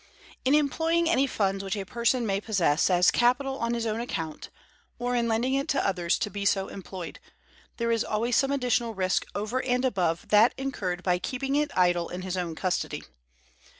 In 0.43 0.55
employing 0.55 1.07
any 1.07 1.27
funds 1.27 1.63
which 1.63 1.75
a 1.75 1.85
person 1.85 2.25
may 2.25 2.41
possess 2.41 2.89
as 2.89 3.11
capital 3.11 3.59
on 3.59 3.75
his 3.75 3.85
own 3.85 3.99
account, 3.99 4.49
or 4.97 5.15
in 5.15 5.27
lending 5.27 5.53
it 5.53 5.67
to 5.67 5.85
others 5.87 6.17
to 6.17 6.31
be 6.31 6.43
so 6.43 6.69
employed, 6.69 7.19
there 7.77 7.91
is 7.91 8.03
always 8.03 8.35
some 8.35 8.51
additional 8.51 8.95
risk 8.95 9.27
over 9.35 9.61
and 9.61 9.85
above 9.85 10.29
that 10.29 10.55
incurred 10.57 11.03
by 11.03 11.19
keeping 11.19 11.55
it 11.55 11.69
idle 11.77 12.09
in 12.09 12.23
his 12.23 12.35
own 12.35 12.55
custody. 12.55 13.03